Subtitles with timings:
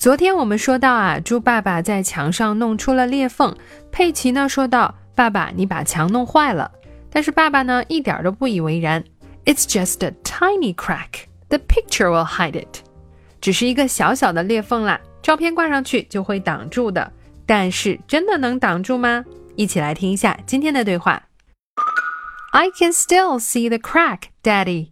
[0.00, 3.56] 昨天我们说到啊，猪爸爸在墙上弄出了裂缝，
[3.90, 6.70] 佩奇呢说道：“爸爸，你把墙弄坏了。”
[7.10, 9.02] 但是爸爸呢一点都不以为然。
[9.46, 11.26] It's just a tiny crack.
[11.48, 12.80] The picture will hide it.
[13.40, 17.12] 只是一个小小的裂缝啦，照片挂上去就会挡住的。
[17.46, 19.24] 但是真的能挡住吗？
[19.54, 21.22] 一起来听一下今天的对话。
[22.52, 24.90] I can still see the crack, Daddy.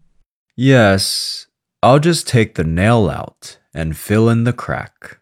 [0.57, 1.45] Yes,
[1.81, 5.19] I'll just take the nail out and fill in the crack.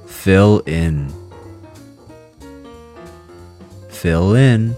[0.08, 1.12] fill in,
[3.90, 4.74] fill in,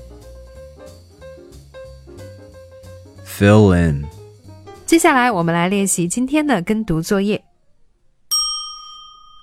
[3.24, 4.11] fill in.
[4.92, 7.44] 接下来我们来练习今天的跟读作业。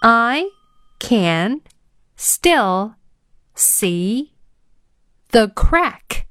[0.01, 0.45] I
[0.99, 1.61] can
[2.17, 2.95] still
[3.55, 4.31] see
[5.31, 6.27] the crack,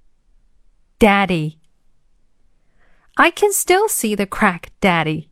[0.99, 1.57] Daddy.
[3.15, 5.29] I can still see the crack, Daddy.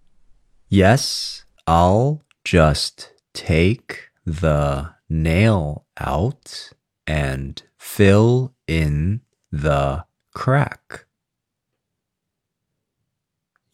[0.69, 6.73] Yes, I'll just take the nail out
[7.05, 9.21] and fill in
[9.51, 11.04] the crack.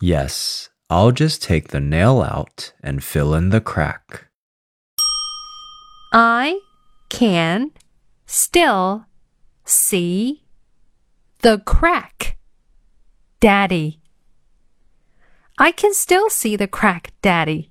[0.05, 4.27] Yes, I'll just take the nail out and fill in the crack.
[6.13, 6.59] I
[7.09, 7.71] can
[8.27, 9.07] still
[9.65, 10.43] see
[11.43, 12.37] the crack,
[13.39, 14.01] Daddy.
[15.57, 17.71] I can still see the crack, Daddy.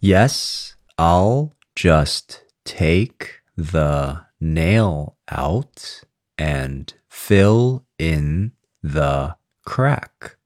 [0.00, 6.04] Yes, I'll just take the nail out
[6.38, 10.38] and fill in the crack.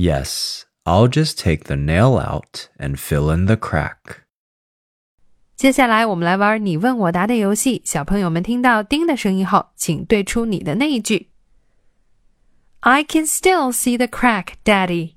[0.00, 4.24] Yes, I'll just take the nail out and fill in the crack.
[5.56, 7.80] 接下来我们来玩你问我答的游戏。
[7.84, 11.30] 小朋友们听到“叮”的声音后，请对出你的那一句。
[12.80, 15.14] I can still see the crack, Daddy.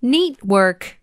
[0.00, 0.98] Neat work.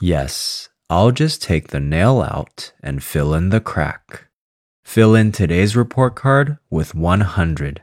[0.00, 4.28] Yes, I'll just take the nail out and fill in the crack.
[4.84, 7.76] Fill in today's report card with 100.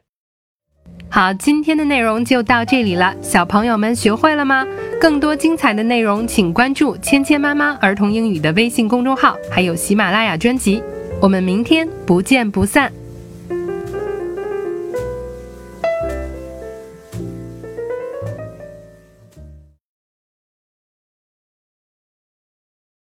[1.10, 4.68] 好，今天的内容就到这里了，小朋友们学会了吗？
[5.02, 10.84] 更多精彩的内容，请关注“芊芊妈妈儿童英语”的微信公众号，还有喜马拉雅专辑。
[11.22, 12.92] 我们明天不见不散。